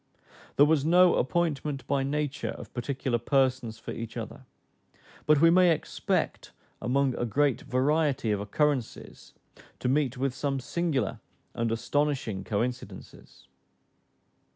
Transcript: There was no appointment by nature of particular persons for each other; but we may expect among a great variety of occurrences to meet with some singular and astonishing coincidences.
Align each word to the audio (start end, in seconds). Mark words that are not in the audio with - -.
There 0.55 0.65
was 0.65 0.83
no 0.83 1.13
appointment 1.13 1.85
by 1.85 2.01
nature 2.01 2.49
of 2.57 2.73
particular 2.73 3.19
persons 3.19 3.77
for 3.77 3.91
each 3.91 4.17
other; 4.17 4.47
but 5.27 5.39
we 5.39 5.51
may 5.51 5.69
expect 5.69 6.53
among 6.81 7.13
a 7.19 7.23
great 7.23 7.61
variety 7.61 8.31
of 8.31 8.39
occurrences 8.39 9.33
to 9.77 9.87
meet 9.87 10.17
with 10.17 10.33
some 10.33 10.59
singular 10.59 11.19
and 11.53 11.71
astonishing 11.71 12.43
coincidences. 12.43 13.45